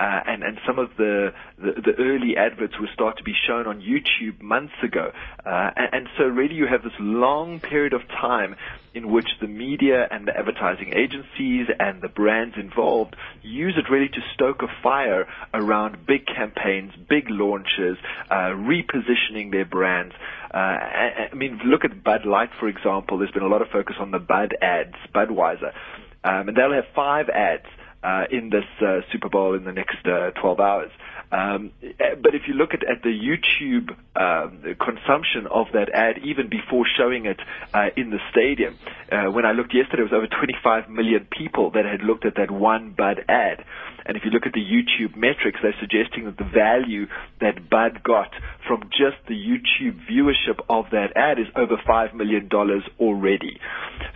uh, 0.00 0.20
and 0.26 0.42
and 0.42 0.58
some 0.66 0.78
of 0.78 0.88
the, 0.96 1.32
the, 1.58 1.72
the 1.84 1.92
early 1.98 2.34
adverts 2.34 2.72
were 2.80 2.88
start 2.94 3.18
to 3.18 3.22
be 3.22 3.34
shown 3.46 3.66
on 3.66 3.82
YouTube 3.82 4.40
months 4.40 4.72
ago, 4.82 5.12
uh, 5.44 5.70
and, 5.76 5.88
and 5.92 6.08
so 6.16 6.24
really 6.24 6.54
you 6.54 6.66
have 6.66 6.82
this 6.82 6.92
long 6.98 7.60
period 7.60 7.92
of 7.92 8.00
time 8.08 8.56
in 8.94 9.10
which 9.10 9.28
the 9.42 9.46
media 9.46 10.08
and 10.10 10.26
the 10.26 10.34
advertising 10.34 10.94
agencies 10.96 11.66
and 11.78 12.00
the 12.00 12.08
brands 12.08 12.56
involved 12.58 13.14
use 13.42 13.74
it 13.76 13.92
really 13.92 14.08
to 14.08 14.20
stoke 14.32 14.62
a 14.62 14.82
fire 14.82 15.28
around 15.52 16.06
big 16.06 16.26
campaigns, 16.26 16.92
big 17.08 17.28
launches, 17.28 17.98
uh, 18.30 18.50
repositioning 18.56 19.52
their 19.52 19.66
brands. 19.66 20.14
Uh, 20.52 20.56
I, 20.56 21.28
I 21.30 21.34
mean, 21.34 21.60
look 21.66 21.84
at 21.84 22.02
Bud 22.02 22.24
Light, 22.24 22.50
for 22.58 22.68
example. 22.68 23.18
There's 23.18 23.30
been 23.30 23.42
a 23.42 23.48
lot 23.48 23.60
of 23.60 23.68
focus 23.68 23.96
on 24.00 24.10
the 24.10 24.18
Bud 24.18 24.56
ads, 24.62 24.96
Budweiser. 25.14 25.72
Um, 26.24 26.48
and 26.48 26.56
they'll 26.56 26.72
have 26.72 26.84
five 26.94 27.28
ads 27.28 27.66
uh, 28.02 28.24
in 28.30 28.50
this 28.50 28.64
uh, 28.80 29.00
Super 29.12 29.28
Bowl 29.28 29.54
in 29.54 29.64
the 29.64 29.72
next 29.72 30.06
uh, 30.06 30.30
12 30.40 30.60
hours. 30.60 30.90
Um, 31.32 31.70
but 32.22 32.34
if 32.34 32.42
you 32.48 32.54
look 32.54 32.74
at, 32.74 32.82
at 32.82 33.02
the 33.02 33.14
YouTube 33.14 33.90
um, 34.18 34.62
consumption 34.80 35.46
of 35.48 35.66
that 35.74 35.88
ad, 35.94 36.18
even 36.24 36.48
before 36.48 36.84
showing 36.98 37.26
it 37.26 37.38
uh, 37.72 37.88
in 37.96 38.10
the 38.10 38.18
stadium, 38.32 38.76
uh, 39.12 39.30
when 39.30 39.46
I 39.46 39.52
looked 39.52 39.72
yesterday, 39.72 40.02
it 40.02 40.10
was 40.10 40.12
over 40.12 40.26
25 40.26 40.90
million 40.90 41.28
people 41.30 41.70
that 41.72 41.84
had 41.84 42.02
looked 42.02 42.26
at 42.26 42.34
that 42.36 42.50
one 42.50 42.94
Bud 42.96 43.24
ad. 43.28 43.64
And 44.06 44.16
if 44.16 44.24
you 44.24 44.32
look 44.32 44.46
at 44.46 44.54
the 44.54 44.64
YouTube 44.64 45.14
metrics, 45.14 45.60
they're 45.62 45.76
suggesting 45.78 46.24
that 46.24 46.36
the 46.36 46.50
value 46.50 47.06
that 47.40 47.70
Bud 47.70 48.02
got 48.02 48.32
from 48.66 48.90
just 48.90 49.22
the 49.28 49.34
YouTube 49.38 50.00
viewership 50.10 50.58
of 50.68 50.86
that 50.90 51.12
ad 51.14 51.38
is 51.38 51.46
over 51.54 51.76
$5 51.76 52.14
million 52.14 52.48
already. 52.98 53.60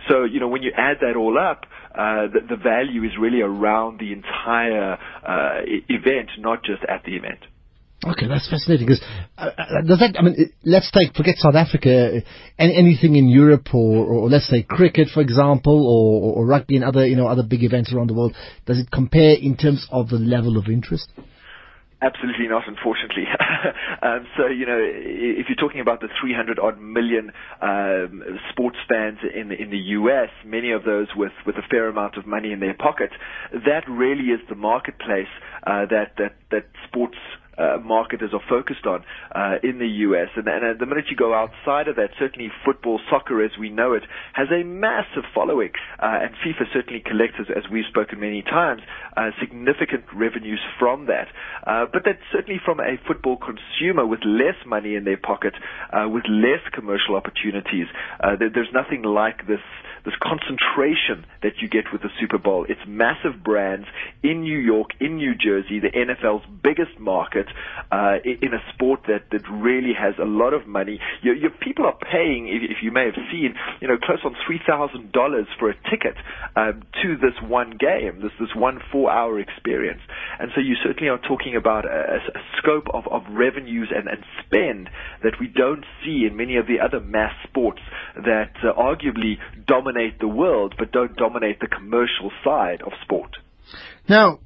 So, 0.09 0.25
you 0.25 0.41
know, 0.41 0.49
when 0.49 0.63
you 0.63 0.71
add 0.75 0.97
that 0.99 1.15
all 1.15 1.39
up, 1.39 1.65
uh, 1.97 2.27
the, 2.27 2.39
the, 2.49 2.55
value 2.55 3.03
is 3.03 3.11
really 3.19 3.41
around 3.41 3.99
the 3.99 4.11
entire 4.11 4.93
uh, 5.25 5.61
event, 5.87 6.29
not 6.39 6.63
just 6.63 6.83
at 6.89 7.03
the 7.05 7.15
event. 7.15 7.39
Okay, 8.05 8.27
that's 8.27 8.49
fascinating. 8.49 8.85
Because 8.85 9.01
uh, 9.37 9.49
uh, 9.57 9.81
does 9.87 9.99
that? 9.99 10.15
I 10.19 10.21
mean, 10.21 10.51
let's 10.63 10.91
take 10.91 11.15
forget 11.15 11.37
South 11.37 11.55
Africa. 11.55 12.21
Any, 12.59 12.75
anything 12.75 13.15
in 13.15 13.29
Europe, 13.29 13.73
or, 13.73 14.05
or, 14.05 14.29
let's 14.29 14.47
say 14.49 14.63
cricket, 14.63 15.07
for 15.13 15.21
example, 15.21 15.87
or, 15.87 16.35
or 16.35 16.45
rugby 16.45 16.75
and 16.75 16.83
other 16.83 17.07
you 17.07 17.15
know 17.15 17.27
other 17.27 17.43
big 17.43 17.63
events 17.63 17.93
around 17.93 18.09
the 18.09 18.13
world. 18.13 18.35
Does 18.65 18.79
it 18.79 18.91
compare 18.91 19.33
in 19.33 19.55
terms 19.55 19.87
of 19.89 20.09
the 20.09 20.17
level 20.17 20.57
of 20.57 20.67
interest? 20.67 21.09
Absolutely 22.05 22.47
not, 22.47 22.67
unfortunately. 22.67 23.23
um, 24.03 24.27
so, 24.37 24.45
you 24.45 24.67
know, 24.67 24.77
if 24.79 25.47
you're 25.49 25.55
talking 25.55 25.81
about 25.81 26.01
the 26.01 26.07
300 26.21 26.59
odd 26.59 26.79
million 26.79 27.31
um, 27.63 28.21
sports 28.51 28.77
fans 28.87 29.17
in 29.33 29.51
in 29.51 29.71
the 29.71 29.81
U.S., 29.97 30.29
many 30.45 30.71
of 30.71 30.83
those 30.83 31.07
with, 31.15 31.31
with 31.47 31.55
a 31.55 31.63
fair 31.67 31.87
amount 31.87 32.17
of 32.17 32.27
money 32.27 32.51
in 32.51 32.59
their 32.59 32.75
pocket, 32.75 33.09
that 33.51 33.89
really 33.89 34.25
is 34.25 34.39
the 34.49 34.55
marketplace 34.55 35.33
uh, 35.65 35.87
that, 35.89 36.13
that, 36.19 36.35
that 36.51 36.65
sports 36.87 37.17
uh, 37.57 37.77
marketers 37.83 38.31
are 38.33 38.41
focused 38.49 38.85
on 38.85 39.03
uh, 39.33 39.55
in 39.63 39.79
the 39.79 39.87
U.S. 40.09 40.29
And, 40.35 40.47
and 40.47 40.79
the 40.79 40.85
minute 40.85 41.05
you 41.09 41.15
go 41.15 41.33
outside 41.33 41.87
of 41.87 41.95
that, 41.95 42.09
certainly 42.19 42.51
football, 42.65 42.99
soccer 43.09 43.43
as 43.43 43.51
we 43.59 43.69
know 43.69 43.93
it, 43.93 44.03
has 44.33 44.47
a 44.51 44.63
massive 44.63 45.23
following. 45.33 45.71
Uh, 45.99 46.19
and 46.25 46.35
FIFA 46.35 46.73
certainly 46.73 47.01
collects, 47.05 47.35
as, 47.39 47.47
as 47.55 47.63
we've 47.71 47.85
spoken 47.89 48.19
many 48.19 48.41
times, 48.41 48.81
uh, 49.17 49.29
significant 49.39 50.03
revenues 50.13 50.59
from 50.79 51.07
that. 51.07 51.27
Uh, 51.65 51.85
but 51.91 52.03
that's 52.05 52.23
certainly 52.31 52.59
from 52.63 52.79
a 52.79 52.97
football 53.07 53.37
consumer 53.37 54.05
with 54.05 54.19
less 54.25 54.57
money 54.65 54.95
in 54.95 55.03
their 55.03 55.17
pocket, 55.17 55.53
uh, 55.91 56.07
with 56.07 56.23
less 56.29 56.61
commercial 56.73 57.15
opportunities. 57.15 57.87
There, 58.39 58.49
there's 58.49 58.73
nothing 58.73 59.03
like 59.03 59.47
this 59.47 59.61
this 60.05 60.13
concentration 60.21 61.25
that 61.41 61.57
you 61.59 61.67
get 61.67 61.85
with 61.91 62.01
the 62.01 62.09
Super 62.19 62.37
Bowl. 62.37 62.65
It's 62.69 62.79
massive 62.87 63.43
brands 63.43 63.87
in 64.23 64.41
New 64.41 64.57
York, 64.59 64.91
in 65.01 65.17
New 65.17 65.33
Jersey, 65.35 65.79
the 65.79 65.89
NFL's 65.89 66.45
biggest 66.63 66.97
market, 66.99 67.44
uh, 67.91 68.17
in 68.23 68.53
a 68.53 68.61
sport 68.73 69.01
that, 69.07 69.29
that 69.31 69.41
really 69.49 69.93
has 69.93 70.13
a 70.21 70.25
lot 70.25 70.53
of 70.53 70.67
money. 70.67 70.99
Your, 71.21 71.49
people 71.49 71.85
are 71.85 71.97
paying, 71.97 72.47
if, 72.47 72.77
if 72.77 72.77
you 72.83 72.91
may 72.91 73.05
have 73.05 73.17
seen, 73.31 73.55
you 73.81 73.87
know, 73.87 73.97
close 73.97 74.19
on 74.23 74.35
$3,000 74.47 75.45
for 75.59 75.69
a 75.69 75.75
ticket 75.89 76.15
um, 76.55 76.83
to 77.01 77.15
this 77.17 77.35
one 77.41 77.77
game, 77.79 78.21
this, 78.21 78.31
this 78.39 78.55
one 78.55 78.79
four-hour 78.91 79.39
experience. 79.39 80.01
And 80.39 80.51
so 80.55 80.61
you 80.61 80.75
certainly 80.83 81.09
are 81.09 81.19
talking 81.19 81.55
about 81.55 81.85
a, 81.85 82.19
a 82.35 82.41
scope 82.57 82.87
of, 82.93 83.07
of 83.11 83.23
revenues 83.31 83.91
and, 83.95 84.07
and 84.07 84.23
spend 84.45 84.89
that 85.23 85.33
we 85.39 85.47
don't 85.47 85.85
see 86.03 86.25
in 86.29 86.35
many 86.35 86.57
of 86.57 86.67
the 86.67 86.79
other 86.79 86.99
mass 86.99 87.33
sports 87.47 87.81
that 88.15 88.53
uh, 88.63 88.73
arguably 88.73 89.37
dominate 89.67 90.19
the 90.19 90.27
world 90.27 90.75
but 90.77 90.91
don't 90.91 91.15
dominate 91.15 91.59
the 91.59 91.67
commercial 91.67 92.31
side 92.43 92.81
of 92.81 92.91
sport. 93.03 93.31
Now, 94.07 94.39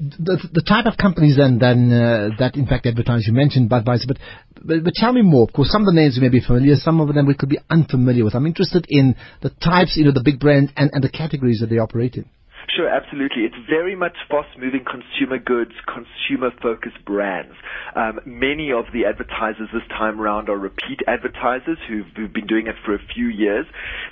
the, 0.00 0.48
the 0.52 0.62
type 0.62 0.86
of 0.86 0.96
companies 0.96 1.36
then, 1.36 1.58
then 1.58 1.92
uh, 1.92 2.30
that 2.38 2.56
in 2.56 2.66
fact 2.66 2.86
advertise, 2.86 3.26
you 3.26 3.34
mentioned 3.34 3.68
Budweiser, 3.68 4.08
but, 4.08 4.16
but, 4.62 4.82
but 4.84 4.94
tell 4.94 5.12
me 5.12 5.20
more. 5.20 5.46
Of 5.46 5.52
course, 5.52 5.70
some 5.70 5.82
of 5.82 5.86
the 5.86 5.92
names 5.92 6.16
you 6.16 6.22
may 6.22 6.30
be 6.30 6.40
familiar, 6.40 6.76
some 6.76 7.00
of 7.00 7.14
them 7.14 7.26
we 7.26 7.34
could 7.34 7.50
be 7.50 7.58
unfamiliar 7.68 8.24
with. 8.24 8.34
I'm 8.34 8.46
interested 8.46 8.86
in 8.88 9.14
the 9.42 9.50
types, 9.50 9.96
you 9.96 10.04
know, 10.04 10.12
the 10.12 10.22
big 10.24 10.40
brands 10.40 10.72
and, 10.76 10.90
and 10.94 11.04
the 11.04 11.10
categories 11.10 11.60
that 11.60 11.68
they 11.68 11.78
operate 11.78 12.14
in. 12.14 12.24
Sure, 12.68 12.88
absolutely. 12.88 13.44
It's 13.44 13.56
very 13.68 13.96
much 13.96 14.16
fast-moving 14.28 14.84
consumer 14.84 15.38
goods, 15.38 15.72
consumer-focused 15.86 17.04
brands. 17.04 17.54
Um, 17.96 18.20
many 18.24 18.72
of 18.72 18.86
the 18.92 19.06
advertisers 19.06 19.68
this 19.72 19.86
time 19.88 20.20
around 20.20 20.48
are 20.48 20.58
repeat 20.58 21.00
advertisers 21.06 21.78
who've, 21.88 22.06
who've, 22.16 22.32
been 22.32 22.46
doing 22.46 22.68
it 22.68 22.76
for 22.84 22.94
a 22.94 22.98
few 23.14 23.26
years. 23.26 23.66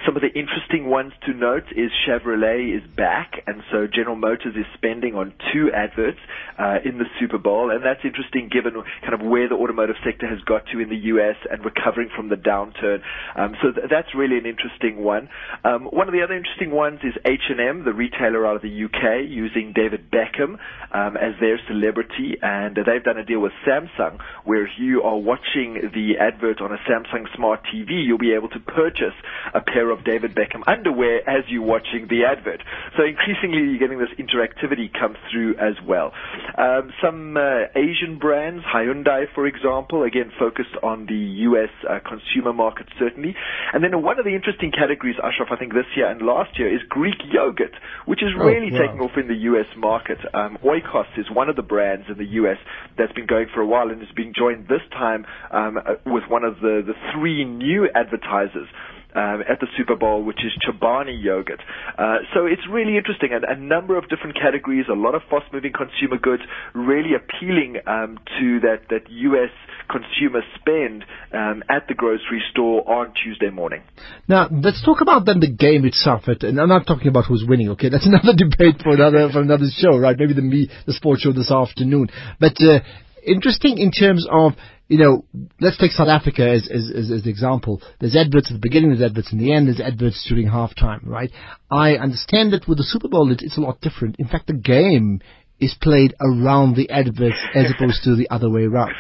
Some 0.05 0.17
of 0.17 0.23
the 0.23 0.33
interesting 0.35 0.87
ones 0.87 1.13
to 1.27 1.33
note 1.35 1.71
is 1.77 1.91
Chevrolet 2.07 2.77
is 2.77 2.83
back, 2.97 3.43
and 3.47 3.63
so 3.71 3.87
General 3.87 4.17
Motors 4.17 4.57
is 4.57 4.67
spending 4.75 5.15
on 5.15 5.33
two 5.53 5.71
adverts 5.73 6.19
uh, 6.59 6.79
in 6.85 6.99
the 6.99 7.05
Super 7.21 7.39
Bowl, 7.39 7.71
and 7.71 7.85
that's 7.85 8.01
interesting 8.05 8.49
given 8.51 8.75
kind 9.03 9.15
of 9.15 9.21
where 9.21 9.49
the 9.49 9.55
automotive 9.55 9.97
sector 10.05 10.27
has 10.27 10.41
got 10.43 10.67
to 10.73 10.81
in 10.81 10.89
the 10.89 10.97
U.S. 11.15 11.37
and 11.51 11.65
recovering 11.65 12.09
from 12.15 12.29
the 12.29 12.37
downturn. 12.37 13.03
Um, 13.37 13.55
so 13.63 13.71
th- 13.73 13.87
that's 13.89 14.15
really 14.15 14.39
an 14.39 14.47
interesting 14.47 15.05
one. 15.05 15.29
Um, 15.65 15.85
one 15.85 16.09
of 16.09 16.15
the 16.15 16.23
other 16.23 16.35
interesting 16.35 16.71
ones 16.71 17.01
is 17.05 17.15
H&M, 17.25 17.85
the 17.85 17.93
retailer 17.93 18.38
retailer 18.39 18.47
out 18.47 18.57
of 18.57 18.63
the 18.63 18.85
UK 18.85 19.29
using 19.29 19.73
David 19.75 20.11
Beckham 20.11 20.57
um, 20.93 21.17
as 21.17 21.35
their 21.41 21.59
celebrity, 21.69 22.37
and 22.41 22.77
they've 22.77 23.03
done 23.03 23.19
a 23.19 23.25
deal 23.25 23.41
with 23.41 23.53
Samsung 23.67 24.19
where 24.45 24.65
if 24.65 24.73
you 24.79 25.03
are 25.03 25.17
watching 25.19 25.91
the 25.95 26.19
advert 26.19 26.61
on 26.61 26.73
a 26.73 26.79
Samsung 26.89 27.25
Smart 27.37 27.61
TV, 27.73 28.05
you'll 28.05 28.19
be 28.19 28.33
able 28.33 28.49
to 28.51 28.61
purchase 28.61 29.15
a 29.55 29.61
pair 29.61 29.91
of 29.91 30.05
David 30.05 30.35
Beckham 30.35 30.63
underwear 30.67 31.29
as 31.29 31.45
you're 31.49 31.63
watching 31.63 32.07
the 32.09 32.25
advert. 32.25 32.63
So 32.97 33.05
increasingly, 33.05 33.59
you're 33.71 33.79
getting 33.79 33.99
this 33.99 34.13
interactivity 34.19 34.91
come 34.93 35.17
through 35.31 35.57
as 35.57 35.75
well. 35.87 36.13
Um, 36.57 36.91
some 37.03 37.37
uh, 37.37 37.69
Asian 37.77 38.19
brands, 38.19 38.65
Hyundai, 38.65 39.27
for 39.35 39.47
example, 39.47 40.03
again 40.05 40.33
focused 40.39 40.77
on 40.83 41.07
the 41.07 41.49
U.S. 41.49 41.71
Uh, 41.89 41.99
consumer 42.01 42.53
market 42.53 42.87
certainly, 42.99 43.35
and 43.73 43.85
then 43.85 44.03
one 44.03 44.19
of 44.19 44.25
the 44.25 44.35
interesting 44.35 44.73
categories, 44.73 45.17
Ashraf, 45.23 45.49
I 45.51 45.57
think 45.57 45.73
this 45.75 45.87
year 45.97 46.09
and 46.09 46.23
last 46.23 46.59
year 46.59 46.73
is 46.73 46.81
Greek 46.89 47.19
yogurt, 47.33 47.75
which 48.07 48.23
is 48.23 48.28
Oh, 48.37 48.45
really 48.45 48.73
wow. 48.73 48.79
taking 48.79 49.01
off 49.01 49.17
in 49.17 49.29
the 49.29 49.35
U.S. 49.53 49.67
market. 49.77 50.19
Um, 50.35 50.59
Oikos 50.65 51.19
is 51.19 51.27
one 51.31 51.49
of 51.49 51.57
the 51.57 51.63
brands 51.63 52.07
in 52.09 52.19
the 52.19 52.31
U.S. 52.43 52.59
that's 52.97 53.13
been 53.13 53.27
going 53.27 53.47
for 53.55 53.61
a 53.61 53.67
while 53.67 53.91
and 53.91 54.03
is 54.03 54.09
being 54.17 54.33
joined 54.37 54.69
this 54.69 54.83
time 54.93 55.27
um, 55.53 55.79
uh, 55.79 55.95
with 56.07 56.25
one 56.29 56.45
of 56.45 56.57
the, 56.57 56.83
the 56.87 56.95
three 57.15 57.45
new 57.45 57.89
advertisers. 57.95 58.69
Um, 59.15 59.41
at 59.49 59.59
the 59.59 59.67
Super 59.77 59.97
Bowl, 59.97 60.23
which 60.23 60.45
is 60.45 60.53
Chobani 60.63 61.17
yogurt. 61.21 61.63
Uh, 61.97 62.19
so 62.35 62.45
it's 62.45 62.63
really 62.71 62.99
interesting. 62.99 63.31
And 63.33 63.43
a 63.43 63.57
number 63.59 63.97
of 63.97 64.07
different 64.11 64.37
categories, 64.37 64.85
a 64.91 64.95
lot 64.95 65.15
of 65.15 65.23
fast-moving 65.31 65.73
consumer 65.73 66.19
goods, 66.21 66.43
really 66.75 67.13
appealing 67.17 67.77
um, 67.87 68.19
to 68.39 68.61
that, 68.61 68.83
that 68.91 69.09
U.S. 69.11 69.49
consumer 69.89 70.43
spend 70.61 71.07
um, 71.33 71.65
at 71.71 71.89
the 71.89 71.95
grocery 71.95 72.43
store 72.53 72.85
on 72.89 73.15
Tuesday 73.25 73.49
morning. 73.49 73.81
Now, 74.29 74.47
let's 74.53 74.85
talk 74.85 75.01
about 75.01 75.25
then 75.25 75.41
the 75.41 75.51
game 75.51 75.87
itself. 75.87 76.29
It- 76.29 76.45
And 76.45 76.61
I'm 76.61 76.69
not 76.69 76.87
talking 76.87 77.09
about 77.09 77.25
who's 77.25 77.45
winning, 77.49 77.71
okay? 77.71 77.89
That's 77.93 78.07
another 78.07 78.37
debate 78.37 78.83
for 78.83 78.93
another, 78.93 79.31
for 79.33 79.41
another 79.41 79.67
show, 79.75 79.97
right? 79.97 80.17
Maybe 80.19 80.35
the 80.35 80.69
the 80.87 80.93
sports 80.93 81.23
show 81.23 81.33
this 81.33 81.51
afternoon. 81.51 82.09
But, 82.39 82.61
uh, 82.61 82.81
interesting 83.25 83.79
in 83.79 83.91
terms 83.91 84.27
of, 84.31 84.53
you 84.89 84.99
know, 84.99 85.25
let's 85.61 85.77
take 85.79 85.93
South 85.93 86.09
Africa 86.09 86.49
as, 86.49 86.69
as, 86.73 86.91
as, 86.95 87.11
as 87.11 87.23
the 87.23 87.31
example. 87.31 87.83
There's 88.01 88.17
adverts 88.17 88.51
at 88.51 88.55
the 88.55 88.61
beginning, 88.61 88.91
there's 88.91 89.11
adverts 89.11 89.33
in 89.33 89.39
the 89.39 89.53
end, 89.53 89.69
there's 89.69 89.81
adverts 89.81 90.25
during 90.29 90.49
halftime, 90.49 91.07
right? 91.07 91.31
I 91.71 91.93
understand 91.97 92.53
that 92.55 92.67
with 92.67 92.79
the 92.79 92.85
Super 92.85 93.09
Bowl, 93.09 93.31
it, 93.31 93.43
it's 93.43 93.59
a 93.59 93.61
lot 93.61 93.81
different. 93.83 94.17
In 94.19 94.27
fact, 94.27 94.47
the 94.47 94.55
game 94.55 95.21
is 95.61 95.77
played 95.81 96.15
around 96.21 96.75
the 96.75 96.89
adverts 96.91 97.39
as 97.55 97.71
opposed 97.71 98.03
to 98.05 98.17
the 98.17 98.29
other 98.31 98.49
way 98.49 98.63
around. 98.63 98.95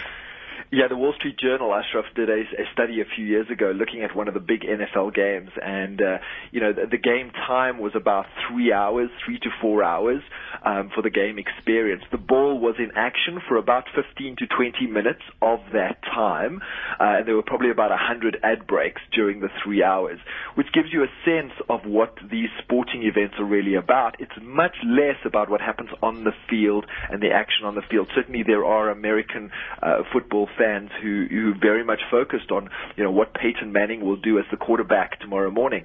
Yeah, 0.70 0.84
the 0.86 0.96
Wall 0.96 1.14
Street 1.16 1.38
Journal, 1.38 1.72
Ashraf, 1.72 2.04
did 2.14 2.28
a, 2.28 2.40
a 2.40 2.66
study 2.74 3.00
a 3.00 3.06
few 3.16 3.24
years 3.24 3.46
ago 3.50 3.72
looking 3.74 4.02
at 4.02 4.14
one 4.14 4.28
of 4.28 4.34
the 4.34 4.40
big 4.40 4.60
NFL 4.68 5.14
games, 5.14 5.48
and 5.62 5.98
uh, 5.98 6.18
you 6.52 6.60
know 6.60 6.74
the, 6.74 6.84
the 6.90 6.98
game 6.98 7.30
time 7.30 7.78
was 7.78 7.92
about 7.94 8.26
three 8.46 8.70
hours, 8.70 9.08
three 9.24 9.38
to 9.38 9.48
four 9.62 9.82
hours 9.82 10.20
um, 10.62 10.90
for 10.94 11.00
the 11.00 11.08
game 11.08 11.38
experience. 11.38 12.02
The 12.12 12.18
ball 12.18 12.60
was 12.60 12.74
in 12.78 12.90
action 12.96 13.40
for 13.48 13.56
about 13.56 13.84
15 13.94 14.36
to 14.40 14.46
20 14.46 14.86
minutes 14.88 15.22
of 15.40 15.60
that 15.72 16.02
time, 16.02 16.60
uh, 17.00 17.16
and 17.16 17.26
there 17.26 17.34
were 17.34 17.42
probably 17.42 17.70
about 17.70 17.88
100 17.88 18.36
ad 18.42 18.66
breaks 18.66 19.00
during 19.14 19.40
the 19.40 19.48
three 19.64 19.82
hours, 19.82 20.18
which 20.54 20.70
gives 20.74 20.92
you 20.92 21.02
a 21.02 21.08
sense 21.24 21.52
of 21.70 21.86
what 21.86 22.12
these 22.30 22.50
sporting 22.62 23.04
events 23.04 23.36
are 23.38 23.46
really 23.46 23.74
about. 23.74 24.16
It's 24.20 24.36
much 24.42 24.76
less 24.84 25.16
about 25.24 25.48
what 25.48 25.62
happens 25.62 25.90
on 26.02 26.24
the 26.24 26.32
field 26.50 26.84
and 27.08 27.22
the 27.22 27.30
action 27.30 27.64
on 27.64 27.74
the 27.74 27.88
field. 27.90 28.10
Certainly, 28.14 28.42
there 28.46 28.66
are 28.66 28.90
American 28.90 29.50
uh, 29.82 30.02
football 30.12 30.46
fans 30.58 30.90
who 31.00 31.26
who 31.30 31.54
very 31.60 31.84
much 31.84 32.00
focused 32.10 32.50
on 32.50 32.68
you 32.96 33.04
know 33.04 33.10
what 33.10 33.34
Peyton 33.34 33.72
Manning 33.72 34.04
will 34.04 34.16
do 34.16 34.38
as 34.38 34.44
the 34.50 34.56
quarterback 34.56 35.20
tomorrow 35.20 35.50
morning, 35.50 35.84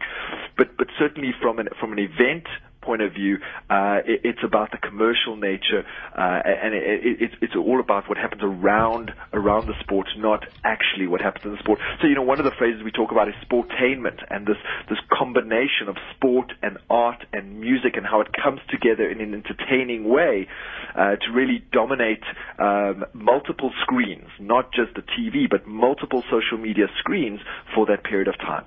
but 0.58 0.75
but 0.77 0.88
certainly 1.00 1.32
from 1.42 1.60
an 1.60 1.70
from 1.80 1.94
an 1.94 2.00
event 2.00 2.46
point 2.86 3.02
of 3.02 3.13
view, 3.13 3.38
uh, 3.70 4.00
it, 4.06 4.22
it's 4.24 4.44
about 4.44 4.72
the 4.72 4.78
commercial 4.78 5.36
nature, 5.36 5.84
uh, 6.18 6.42
and 6.46 6.74
it, 6.74 6.84
it, 6.84 7.18
it's 7.22 7.36
it's 7.42 7.56
all 7.56 7.80
about 7.80 8.10
what 8.10 8.18
happens 8.18 8.42
around 8.44 9.12
around 9.32 9.68
the 9.68 9.74
sport, 9.80 10.08
not 10.18 10.46
actually 10.63 11.08
what 11.08 11.22
happens 11.22 11.46
in 11.46 11.52
the 11.52 11.60
sport. 11.60 11.80
So 12.02 12.08
you 12.08 12.16
know, 12.16 12.22
one 12.22 12.40
of 12.40 12.46
the 12.46 12.56
phrases 12.58 12.84
we 12.84 12.92
talk 12.92 13.12
about 13.12 13.28
is 13.28 13.36
sportainment, 13.46 14.20
and 14.30 14.46
this 14.46 14.58
this 14.90 15.00
combination 15.12 15.88
of 15.88 15.96
sport 16.16 16.54
and 16.62 16.78
art 16.90 17.25
and 17.34 17.60
music, 17.60 17.96
and 17.96 18.06
how 18.06 18.22
it 18.22 18.28
comes 18.34 18.60
together 18.70 19.10
in 19.10 19.22
an 19.22 19.34
entertaining 19.34 20.08
way 20.10 20.48
uh, 20.96 21.16
to 21.16 21.32
really 21.34 21.63
dominate 21.72 22.24
um, 22.60 23.06
multiple 23.13 23.72
screens, 23.82 24.28
not 24.40 24.72
just 24.74 24.94
the 24.96 25.02
TV, 25.02 25.50
but 25.50 25.68
multiple 25.68 26.24
social 26.30 26.58
media 26.58 26.88
screens 27.00 27.40
for 27.74 27.86
that 27.86 28.04
period 28.04 28.28
of 28.28 28.38
time. 28.38 28.66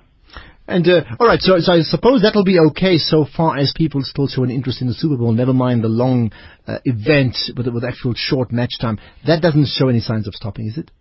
And 0.67 0.85
uh, 0.87 1.01
all 1.19 1.27
right, 1.27 1.39
so, 1.39 1.59
so 1.59 1.73
I 1.73 1.81
suppose 1.81 2.21
that'll 2.21 2.43
be 2.43 2.59
okay 2.59 2.97
so 2.97 3.25
far 3.25 3.57
as 3.57 3.71
people 3.75 4.01
still 4.03 4.27
show 4.27 4.43
an 4.43 4.51
interest 4.51 4.81
in 4.81 4.87
the 4.87 4.93
Super 4.93 5.15
Bowl. 5.15 5.31
Never 5.31 5.53
mind 5.53 5.83
the 5.83 5.87
long 5.87 6.31
uh, 6.67 6.79
event 6.83 7.37
with 7.55 7.67
with 7.67 7.85
actual 7.85 8.13
short 8.15 8.51
match 8.51 8.77
time. 8.79 8.99
That 9.25 9.41
doesn't 9.41 9.67
show 9.67 9.87
any 9.87 10.01
signs 10.01 10.27
of 10.27 10.35
stopping, 10.35 10.67
is 10.67 10.77
it? 10.77 10.91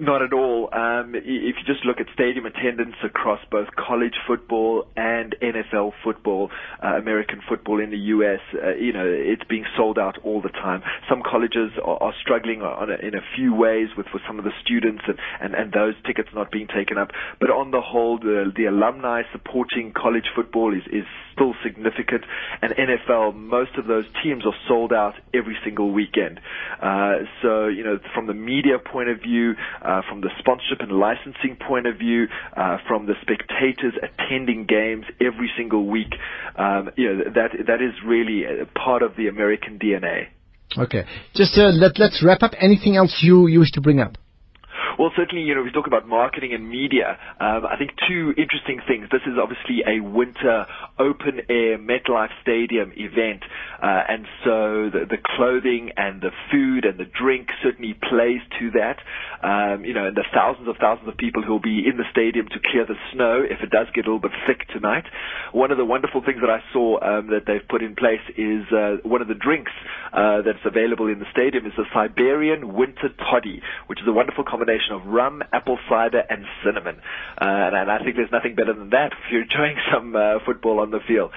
Not 0.00 0.22
at 0.22 0.32
all. 0.32 0.68
Um, 0.72 1.14
if 1.14 1.24
you 1.24 1.64
just 1.66 1.84
look 1.84 2.00
at 2.00 2.06
stadium 2.14 2.46
attendance 2.46 2.96
across 3.04 3.40
both 3.50 3.68
college 3.76 4.14
football 4.26 4.86
and 4.96 5.34
NFL 5.42 5.92
football, 6.02 6.50
uh, 6.82 6.96
American 6.96 7.40
football 7.48 7.80
in 7.80 7.90
the 7.90 7.98
U.S., 8.16 8.40
uh, 8.54 8.74
you 8.74 8.92
know, 8.92 9.04
it's 9.06 9.44
being 9.48 9.64
sold 9.76 9.98
out 9.98 10.18
all 10.24 10.40
the 10.40 10.48
time. 10.48 10.82
Some 11.08 11.22
colleges 11.22 11.72
are, 11.84 12.02
are 12.02 12.14
struggling 12.20 12.62
a, 12.62 13.06
in 13.06 13.14
a 13.14 13.22
few 13.36 13.54
ways 13.54 13.88
with, 13.96 14.06
with 14.12 14.22
some 14.26 14.38
of 14.38 14.44
the 14.44 14.52
students 14.64 15.02
and, 15.06 15.18
and, 15.40 15.54
and 15.54 15.72
those 15.72 15.94
tickets 16.06 16.28
not 16.34 16.50
being 16.50 16.68
taken 16.68 16.98
up. 16.98 17.10
But 17.40 17.50
on 17.50 17.70
the 17.70 17.80
whole, 17.80 18.18
the, 18.18 18.52
the 18.54 18.66
alumni 18.66 19.22
supporting 19.32 19.92
college 19.92 20.26
football 20.34 20.74
is, 20.74 20.82
is 20.90 21.04
still 21.32 21.54
significant. 21.62 22.24
And 22.60 22.72
NFL, 22.72 23.34
most 23.34 23.76
of 23.76 23.86
those 23.86 24.04
teams 24.22 24.44
are 24.46 24.54
sold 24.68 24.92
out 24.92 25.14
every 25.34 25.56
single 25.64 25.92
weekend. 25.92 26.40
Uh, 26.80 27.24
so, 27.42 27.66
you 27.68 27.84
know, 27.84 27.98
from 28.14 28.26
the 28.26 28.34
media 28.34 28.78
point 28.78 29.08
of 29.08 29.20
view, 29.20 29.54
uh, 29.84 30.02
from 30.08 30.20
the 30.20 30.30
sponsorship 30.38 30.80
and 30.80 30.92
licensing 30.92 31.56
point 31.56 31.86
of 31.86 31.98
view, 31.98 32.26
uh, 32.56 32.78
from 32.86 33.06
the 33.06 33.14
spectators 33.22 33.94
attending 34.02 34.66
games 34.66 35.04
every 35.20 35.50
single 35.56 35.86
week, 35.86 36.14
um, 36.56 36.90
you 36.96 37.12
know, 37.12 37.24
that 37.34 37.50
that 37.66 37.82
is 37.82 37.94
really 38.04 38.44
a 38.44 38.66
part 38.78 39.02
of 39.02 39.16
the 39.16 39.28
American 39.28 39.78
DNA. 39.78 40.28
Okay, 40.76 41.04
just 41.34 41.58
uh, 41.58 41.68
let 41.68 41.98
let's 41.98 42.22
wrap 42.24 42.42
up. 42.42 42.52
Anything 42.58 42.96
else 42.96 43.20
you 43.22 43.46
you 43.46 43.60
wish 43.60 43.72
to 43.72 43.80
bring 43.80 44.00
up? 44.00 44.16
Well, 44.98 45.10
certainly, 45.16 45.44
you 45.44 45.54
know, 45.54 45.62
we 45.62 45.70
talk 45.70 45.86
about 45.86 46.06
marketing 46.06 46.52
and 46.52 46.68
media. 46.68 47.18
Um, 47.40 47.64
I 47.64 47.76
think 47.78 47.92
two 48.08 48.34
interesting 48.36 48.80
things. 48.86 49.08
This 49.10 49.22
is 49.26 49.38
obviously 49.40 49.80
a 49.86 50.00
winter 50.00 50.66
open 50.98 51.40
air 51.48 51.78
MetLife 51.78 52.30
Stadium 52.42 52.92
event, 52.96 53.42
uh, 53.82 54.02
and 54.08 54.26
so 54.44 54.90
the, 54.92 55.06
the 55.08 55.16
clothing 55.36 55.90
and 55.96 56.20
the 56.20 56.30
food 56.50 56.84
and 56.84 56.98
the 57.00 57.08
drink 57.08 57.48
certainly 57.62 57.94
plays 57.94 58.40
to 58.60 58.70
that. 58.72 59.00
Um, 59.42 59.84
you 59.84 59.94
know, 59.94 60.06
and 60.06 60.16
the 60.16 60.24
thousands 60.34 60.68
of 60.68 60.76
thousands 60.76 61.08
of 61.08 61.16
people 61.16 61.42
who 61.42 61.52
will 61.52 61.64
be 61.64 61.82
in 61.88 61.96
the 61.96 62.06
stadium 62.10 62.46
to 62.48 62.58
clear 62.60 62.86
the 62.86 62.98
snow 63.12 63.42
if 63.42 63.60
it 63.62 63.70
does 63.70 63.86
get 63.94 64.06
a 64.06 64.12
little 64.12 64.20
bit 64.22 64.36
thick 64.46 64.68
tonight. 64.68 65.04
One 65.52 65.70
of 65.72 65.78
the 65.78 65.84
wonderful 65.84 66.22
things 66.24 66.40
that 66.40 66.50
I 66.50 66.60
saw 66.72 67.00
um, 67.00 67.28
that 67.28 67.46
they've 67.46 67.66
put 67.66 67.82
in 67.82 67.96
place 67.96 68.22
is 68.36 68.68
uh, 68.70 69.02
one 69.02 69.22
of 69.22 69.28
the 69.28 69.34
drinks 69.34 69.72
uh, 70.12 70.42
that's 70.42 70.62
available 70.64 71.08
in 71.08 71.18
the 71.18 71.30
stadium 71.32 71.66
is 71.66 71.72
the 71.76 71.88
Siberian 71.92 72.74
Winter 72.74 73.08
Toddy, 73.18 73.62
which 73.86 74.00
is 74.00 74.06
a 74.06 74.12
wonderful 74.12 74.44
combination 74.44 74.81
of 74.90 75.06
rum, 75.06 75.42
apple 75.52 75.78
cider, 75.88 76.22
and 76.28 76.44
cinnamon. 76.64 76.96
Uh, 77.40 77.70
and, 77.70 77.76
and 77.76 77.90
I 77.90 78.02
think 78.02 78.16
there's 78.16 78.32
nothing 78.32 78.54
better 78.54 78.72
than 78.74 78.90
that 78.90 79.12
if 79.12 79.30
you're 79.30 79.42
enjoying 79.42 79.76
some 79.92 80.16
uh, 80.16 80.38
football 80.44 80.80
on 80.80 80.90
the 80.90 81.00
field. 81.06 81.30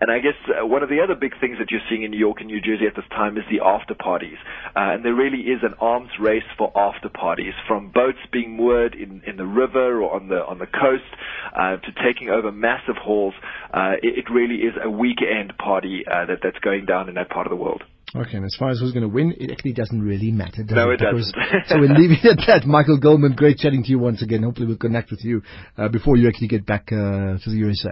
And 0.00 0.10
I 0.10 0.18
guess 0.18 0.38
uh, 0.46 0.66
one 0.66 0.82
of 0.82 0.88
the 0.88 1.00
other 1.00 1.14
big 1.14 1.32
things 1.40 1.58
that 1.58 1.70
you're 1.70 1.84
seeing 1.88 2.02
in 2.02 2.10
New 2.10 2.18
York 2.18 2.38
and 2.40 2.46
New 2.46 2.60
Jersey 2.60 2.86
at 2.86 2.94
this 2.94 3.08
time 3.10 3.36
is 3.36 3.44
the 3.50 3.64
after 3.64 3.94
parties. 3.94 4.38
Uh, 4.76 4.94
and 4.94 5.04
there 5.04 5.14
really 5.14 5.50
is 5.50 5.60
an 5.62 5.74
arms 5.80 6.10
race 6.20 6.46
for 6.56 6.72
after 6.76 7.08
parties, 7.08 7.54
from 7.66 7.90
boats 7.90 8.22
being 8.32 8.56
moored 8.56 8.94
in, 8.94 9.22
in 9.26 9.36
the 9.36 9.46
river 9.46 10.02
or 10.02 10.14
on 10.14 10.28
the 10.28 10.44
on 10.44 10.58
the 10.58 10.66
coast 10.66 11.08
uh, 11.56 11.76
to 11.76 11.90
taking 12.04 12.28
over 12.30 12.52
massive 12.52 12.96
halls. 12.96 13.34
Uh, 13.72 13.94
it, 14.02 14.26
it 14.26 14.32
really 14.32 14.56
is 14.56 14.74
a 14.82 14.90
weekend 14.90 15.56
party 15.58 16.04
that 16.06 16.38
that's 16.42 16.58
going 16.58 16.84
down 16.86 17.08
in 17.08 17.14
that 17.14 17.30
part 17.30 17.46
of 17.46 17.50
the 17.50 17.56
world. 17.56 17.82
Okay, 18.14 18.36
and 18.36 18.44
as 18.44 18.54
far 18.58 18.68
as 18.70 18.78
who's 18.80 18.92
going 18.92 19.08
to 19.08 19.08
win, 19.08 19.34
it 19.40 19.50
actually 19.50 19.72
doesn't 19.72 20.02
really 20.02 20.30
matter. 20.30 20.62
Does 20.62 20.76
No, 20.76 20.90
it? 20.90 21.00
it 21.00 21.04
doesn't. 21.10 21.34
so 21.68 21.78
we'll 21.80 21.94
leave 21.94 22.10
it 22.10 22.24
at 22.26 22.38
that. 22.46 22.66
Michael 22.66 22.98
Goldman, 22.98 23.32
great 23.32 23.56
chatting 23.58 23.82
to 23.84 23.88
you 23.88 23.98
once 23.98 24.22
again. 24.22 24.42
Hopefully 24.42 24.66
we'll 24.66 24.76
connect 24.76 25.10
with 25.10 25.24
you 25.24 25.42
uh, 25.78 25.88
before 25.88 26.16
you 26.18 26.28
actually 26.28 26.48
get 26.48 26.66
back 26.66 26.92
uh, 26.92 27.38
to 27.38 27.42
the 27.46 27.56
USA. 27.56 27.90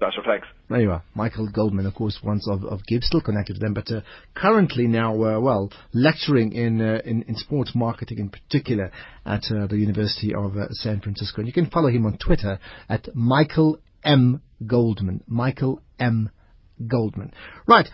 Dasha, 0.00 0.22
thanks. 0.26 0.46
There 0.70 0.80
you 0.80 0.90
are. 0.90 1.02
Michael 1.14 1.48
Goldman, 1.48 1.84
of 1.86 1.94
course, 1.94 2.18
once 2.24 2.48
of, 2.48 2.64
of 2.64 2.80
GIBS, 2.90 3.04
still 3.04 3.20
connected 3.20 3.54
to 3.54 3.60
them, 3.60 3.74
but 3.74 3.90
uh, 3.92 4.00
currently 4.34 4.86
now, 4.86 5.12
uh, 5.22 5.38
well, 5.38 5.70
lecturing 5.92 6.52
in, 6.52 6.80
uh, 6.80 7.00
in 7.04 7.22
in 7.28 7.36
sports 7.36 7.72
marketing 7.74 8.18
in 8.18 8.30
particular 8.30 8.90
at 9.26 9.44
uh, 9.50 9.66
the 9.66 9.76
University 9.76 10.34
of 10.34 10.56
uh, 10.56 10.68
San 10.70 11.00
Francisco. 11.00 11.40
And 11.42 11.46
you 11.46 11.52
can 11.52 11.66
follow 11.70 11.88
him 11.88 12.06
on 12.06 12.16
Twitter 12.18 12.58
at 12.88 13.14
Michael 13.14 13.78
M. 14.02 14.40
Goldman. 14.66 15.22
Michael 15.28 15.80
M. 16.00 16.30
Goldman. 16.88 17.32
Right, 17.68 17.88